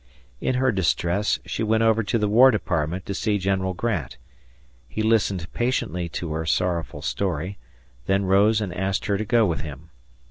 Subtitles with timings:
[0.39, 4.17] In her distress, she went over to the War Department to see General Grant.
[4.89, 7.59] He listened patiently to her sorrowful story,
[8.07, 9.91] then rose and asked her to go with him.